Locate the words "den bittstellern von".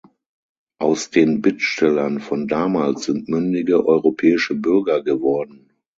1.11-2.47